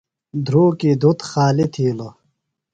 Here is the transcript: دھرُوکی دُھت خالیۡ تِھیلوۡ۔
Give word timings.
دھرُوکی 0.45 0.91
دُھت 1.01 1.19
خالیۡ 1.29 1.69
تِھیلوۡ۔ 1.73 2.13